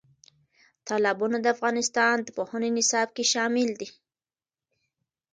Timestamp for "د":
1.41-1.45, 2.21-2.27